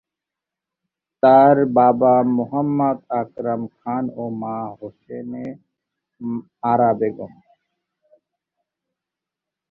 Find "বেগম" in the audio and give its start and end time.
6.99-7.33